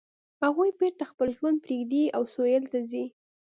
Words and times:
هغوی 0.43 0.69
بیرته 0.79 1.03
خپل 1.11 1.27
ژوند 1.37 1.57
پریږدي 1.65 2.03
او 2.15 2.23
سویل 2.33 2.63
ته 2.71 2.79
ځي 2.89 3.05